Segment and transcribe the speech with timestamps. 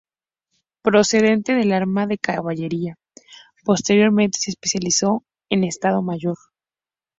[0.81, 2.95] Procedente del Arma de Caballería,
[3.63, 6.39] posteriormente se especializó en Estado Mayor.